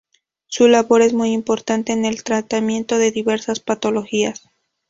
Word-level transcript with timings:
Su 0.47 0.67
labor 0.67 1.03
es 1.03 1.13
muy 1.13 1.31
importante 1.31 1.93
en 1.93 2.05
el 2.05 2.23
tratamiento 2.23 2.97
de 2.97 3.11
diversas 3.11 3.59
patologías. 3.59 4.49